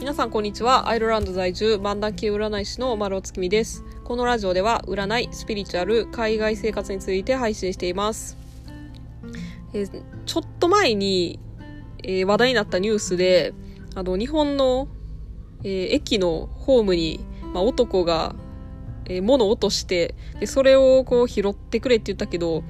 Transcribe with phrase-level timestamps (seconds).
[0.00, 0.88] 皆さんこんにちは。
[0.88, 3.84] アイルランド在住漫談系占い師の丸尾月見です。
[4.02, 8.38] このラジオでは占いスピリチュアル海外生活について配信しています。
[9.74, 9.86] え
[10.24, 11.38] ちょっと前に、
[12.02, 13.52] えー話題になったニュースで
[13.94, 14.88] あの日本の、
[15.64, 17.20] えー駅のホームに、
[17.52, 18.34] まあ、男が、
[19.04, 22.64] えー物を落としてでそれをこう拾ってくれって言ったけど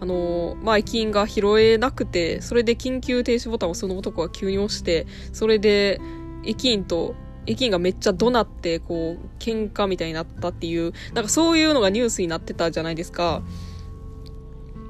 [0.00, 5.98] あのまあ、駅員が拾えなくて、それで緊急停止ボタンをその男が急に押して、それで
[6.46, 7.14] 駅員と、
[7.46, 13.42] 駅員がめっちゃ怒鳴って、こう、喧嘩みたいになったっていう、なんかそういうのがニュースになってたじゃないですか。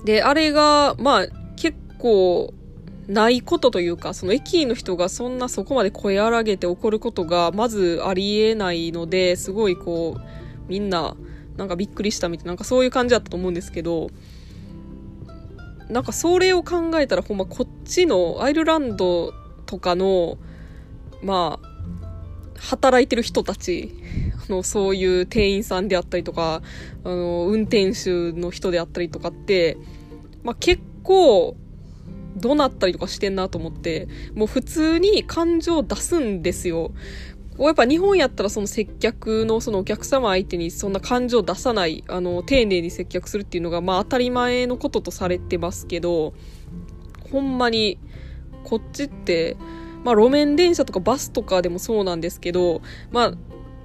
[0.04, 2.52] で、あれが、まあ、結構、
[3.08, 10.20] ないことというか、その駅員の人がそんなそこまで声荒げて怒ることが、まずありえないので、すごいこう、
[10.68, 11.16] みんな、
[11.56, 14.08] なんかびっくりしたみたいな、なんかそういう感じだったと思うんですけど、
[15.90, 19.32] なんかそれを考えたらほんまこっちのアイルランド
[19.66, 20.38] とかの
[21.24, 21.68] まあ
[22.60, 23.94] 働いてる人たち
[24.48, 26.62] あのそういう店員さんであったりとか
[27.04, 29.76] あの運転手の人であったりとかって、
[30.42, 31.56] まあ、結構
[32.36, 36.92] 怒鳴ったりとかしてんなと思ってもう普通に感情を出すんですよ。
[37.56, 46.34] こうやっぱ日本やったらその接客のそのお客様相手にそんな感情を出さない、あの、丁寧に接客するっていうのがまあ当たり前のこととされてますけど、
[47.30, 47.98] ほんまに、
[48.64, 49.56] こっちって、
[50.04, 53.34] まあ路面電車とかバスとかでもそうなんですけど、まあ、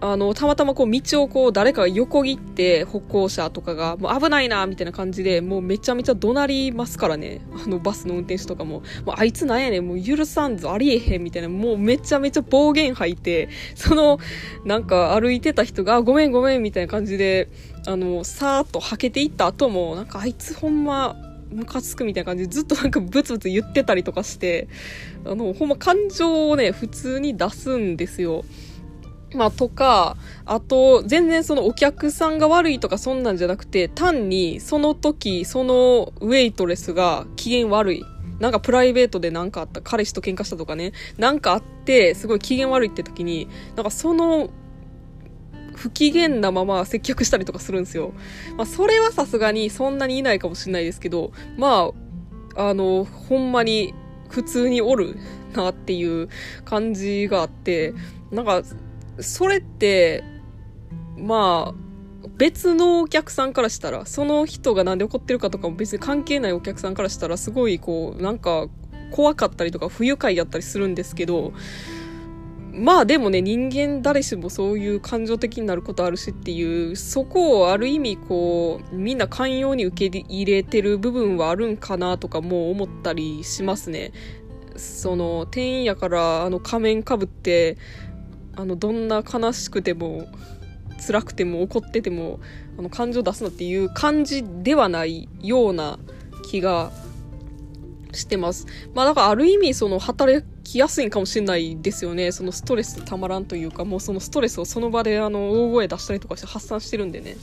[0.02, 7.42] あの、たまたまこう道をこう誰かが横切って歩行者とかがもう危ないなみたいな感じでもうめちゃめちゃ怒鳴りますからね。
[7.66, 8.82] あのバスの運転手とかも。
[9.06, 14.20] もうあいつなんやねん、もう許さんぞ、ありえへんみたいな、もうめちゃめちゃ暴言吐いて、その、
[14.64, 17.50] なんか歩いてた人が、ごめんごめんみたいな感じで、
[17.86, 21.16] あの、さーっとはけていった後も、なんかあいつほんま、
[21.52, 24.68] ムカつくみたいな感じでずっとなんかブツブツ言ってたりとかして、
[25.26, 28.46] あの、ほんま感情をね、普通に出すんですよ。
[29.34, 38.06] まあ、とか、あと、全然そのお客さんが悪いとかそんなんじゃなくて、単にその時、そのウェイトレスが機嫌悪い。
[38.40, 44.50] なんかプライベートでなんかあった、彼氏と喧嘩したとかね、なんかあって、すごい機嫌悪いって時に、なんかその、
[45.80, 48.14] 不機嫌なまま接客したりとかするんですよ。
[48.58, 51.92] まあ、それはさすがにそんなにいないかもしれないですけど、ま
[52.56, 53.94] あ、あの、ほんまに
[54.28, 55.16] 普通におる
[55.54, 56.28] なっていう
[56.66, 57.94] 感じがあって、
[58.30, 58.62] なんか、
[59.22, 60.24] それって、
[61.18, 61.90] まあ、
[62.38, 68.68] 別のお客さんからしたら、その人がなんで怒ってるかとかも別に関係ないお客さんからしたら、すごいこう、なんか、
[69.12, 71.54] 怖かったりとか不愉快だったりするんですけど、
[72.80, 84.14] まあでもね、人間誰しもそういう感情的になることあるしっていう、そこをある意味こう、みんな寛容に受け入れてる部分はあるんかなとかも思ったりしますね。
[84.78, 87.78] その、店員やからあの仮面かぶって、
[88.56, 90.28] あの、どんな悲しくても、
[91.06, 92.40] 辛くても怒ってても、
[92.78, 96.00] あの、感情出すなっていう感じではないような
[96.50, 96.92] 気が
[98.14, 98.68] してます。
[98.94, 102.32] まあだからある意味その働きやすいかもしれないですよね。
[102.32, 107.38] そのストレスたまらんというか、もうそのストレスをその場であの大声出したりとかして発散してるんでね。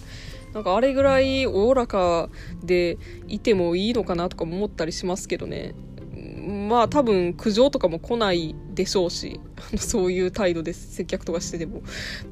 [0.55, 2.29] なんかあれぐらいおおらか
[2.63, 5.75] でいてもいいのかなとかも思ったりしますけどね。
[6.47, 9.41] まあ多分苦情とかも来ないでしょうし、
[9.77, 11.83] そういう態度で接客とかしてでも。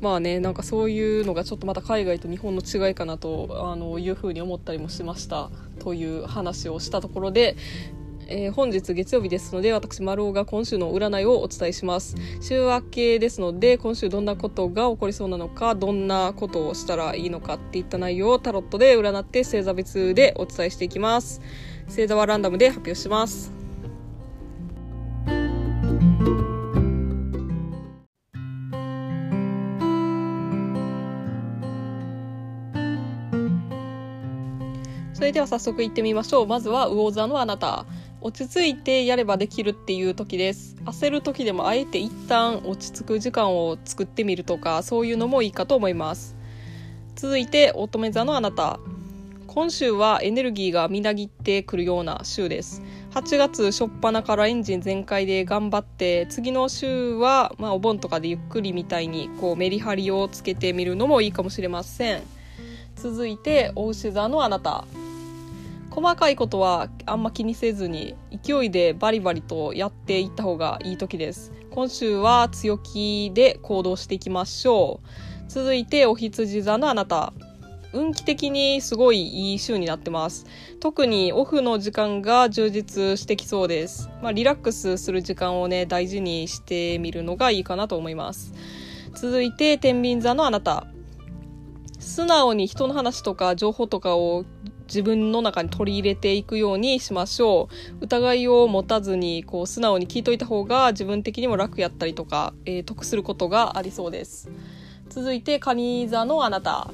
[0.01, 5.51] まあね、なんかそういうのがちょっとまた海外と日本の違いかなと、あの、いうふうに思ったりもしました。
[5.81, 7.57] という話をしたところで、
[8.29, 12.15] えー本日月曜日ですので私丸尾が今週の占いをお伝えします。
[12.41, 21.41] 週明けですので今週どんなことが起こりそうなのかどんなことをしたらいいのかっていった内容をタロットで占って星座別でお伝えしていきます。
[21.87, 23.53] 星座はランダムで発表します。
[35.13, 36.47] それでは早速行ってみましょう。
[36.47, 37.87] まずは魚座のあなた
[38.25, 40.77] 落ち着いてやればできるっていう時です。
[40.87, 46.35] 焦る時でもあえて一旦落ち着く時間を作ってみるとかそういうのもいいかと思います。
[47.17, 48.81] 続いて乙女座のあなた。
[49.47, 52.81] 今週はエネルギーがみなぎってくるような週です。
[53.11, 62.23] 8月初っ端からエンジン全開で頑張って次の週は、まあ、お盆とかでゆっくりみたいにこうメリハリをつけてみるのもいいかもしれません。
[62.97, 64.87] 続いてお牛座のあなた。
[65.95, 77.33] 細かいことはあんま気にせずに勢いでバリバリとやっていった方がいい時です今週は強気で行動していきましょう続いてお羊座のあなた
[77.93, 80.47] 運気的にすごいいい週になってます。
[80.81, 84.11] 特にオフの時間が充実してきそうです。
[84.21, 88.53] まあ、リラックスする時間をね、大事にしてみるのがいいかなと思います。
[89.15, 90.89] 続いて、天秤座のあなた。
[92.01, 94.45] 素直に人の話とか情報とかを
[94.87, 97.69] 自分の中に取り入れていくようにしましょ
[98.01, 98.05] う。
[98.05, 104.51] 疑いを持たずに、こう、素直に聞いといた方が自分的にも楽やったりとか、えー、得することがありそうです。
[105.09, 106.91] 続いて、蟹座のあなた。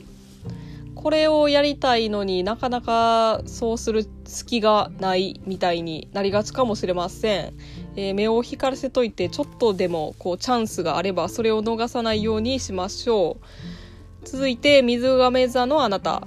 [1.02, 7.54] これをやりたいのになかなかそうする隙がないみたいになりがちかもしれません、
[7.96, 16.26] えー、目を光らせといてちょっとでもこうチャンスがあればそれを逃さないようにしましょう続いて水亀座のあなた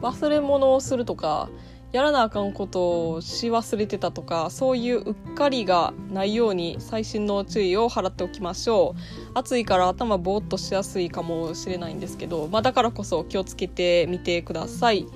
[0.00, 1.48] 忘れ物をするとか
[1.90, 9.30] やらなあかんことをし忘れてたとかそういううっかりがないように細心の注意を払っておきましょう。
[9.34, 15.06] 暑いから頭ぼーっとしやすいかもしれないんですけど、まあ、だからこそ気をつけてみてください、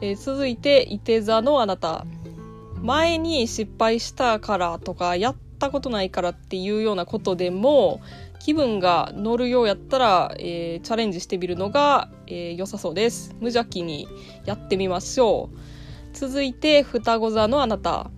[0.00, 2.04] えー、続いていて座のあなた。
[2.82, 8.00] 前に失敗したからとかやったことないからっていうようなことでも
[8.38, 13.34] 気分が乗るようやったら、えー、チャレンジしてみるのが、えー、良さそうです。
[13.40, 14.08] 無邪気に
[14.44, 15.58] やってみましょう。
[16.16, 18.10] 続いて双子座のあなた。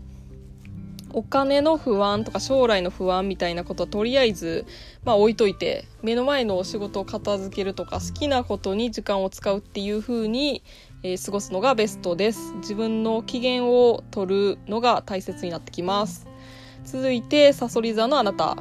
[1.12, 4.64] お金の不安とか将来の不安みたいなことはとりあえず、
[5.04, 10.62] まあ、置いといて目の前のお仕事を片付けるとか好きなことに時間を使うっていう風に、
[11.02, 12.54] えー、過ごすのがベストです。
[12.58, 16.26] 自分の機嫌を取るのが大切になってきます。
[16.84, 18.56] 続いてさそり座のあなた。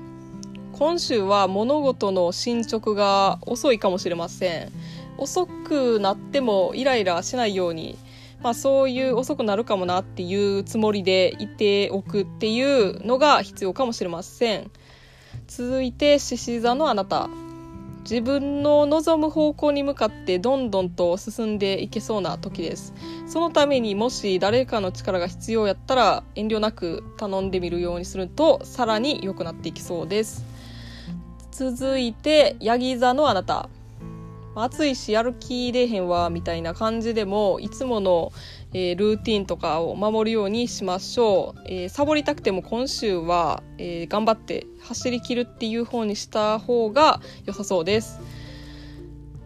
[0.79, 4.71] 今週は物事の進捗が遅いかもしれません。
[5.17, 7.97] 遅くなってもイライラしないように
[8.41, 14.71] まあ、そういう遅くなるかもなっていうつもりでいておくっていうのが必要かもしれません。
[15.47, 17.29] 続いて獅子座のあなた。
[18.03, 22.93] 自分の望む方向に向かってどんどんと進んでいけそうな時です。
[23.27, 30.45] そのためにもし誰かの力が必要やったら遠慮なく頼んでみるようにするとさらに良くなっていきそうです。
[31.59, 33.67] 続いてヤギ座のあなた。
[34.55, 38.31] 暑いしやる気出へんわみたいな感じでもいつもの、
[38.73, 48.21] えー、ルーティンとかを守るようにしましょう、えー、サボりたくても今週は、えー、頑張って走りきるっていう方にした方が良さそうです。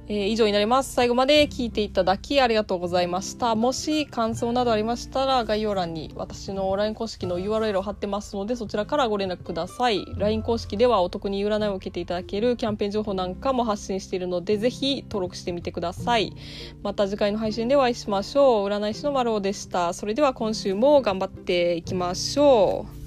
[0.07, 0.93] えー、以上になります。
[0.93, 3.55] 最後まで聞いていただきありがとうございました。
[3.55, 10.05] もし感想などありましたら概要欄に私の LINE 公式の URL を貼ってますのでそちらからご連絡ください。
[10.17, 16.33] LINE 公式ではお得に占いを受けていただけるキャンペーン情報なんかも発信しているのでぜひ登録してみてください。
[16.81, 18.67] また次回の配信でお会いしましょう。
[18.67, 19.93] 占い師の丸尾でした。
[19.93, 23.02] それでは今週も頑張っていきましょう。